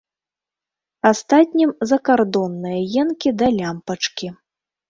[1.09, 4.27] Астатнім закардонныя енкі да лямпачкі.